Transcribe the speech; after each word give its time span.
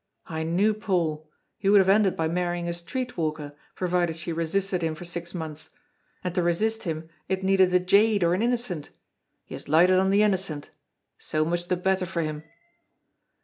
I 0.25 0.41
knew 0.41 0.73
Paul. 0.73 1.29
He 1.59 1.69
would 1.69 1.77
have 1.77 1.87
ended 1.87 2.17
by 2.17 2.27
marrying 2.27 2.67
a 2.67 2.73
street 2.73 3.17
walker, 3.17 3.53
provided 3.75 4.15
she 4.15 4.33
resisted 4.33 4.81
him 4.81 4.95
for 4.95 5.05
six 5.05 5.35
months. 5.35 5.69
And 6.23 6.33
to 6.33 6.41
resist 6.41 6.85
him 6.85 7.07
it 7.29 7.43
needed 7.43 7.71
a 7.71 7.77
jade 7.79 8.23
or 8.23 8.33
an 8.33 8.41
innocent. 8.41 8.89
He 9.45 9.53
has 9.53 9.67
lighted 9.69 9.99
on 9.99 10.09
the 10.09 10.23
innocent. 10.23 10.71
So 11.19 11.45
much 11.45 11.67
the 11.67 11.77
better 11.77 12.07
for 12.07 12.23
him!" 12.23 12.41